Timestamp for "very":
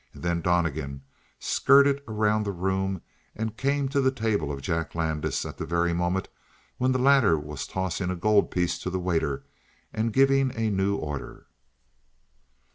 5.67-5.93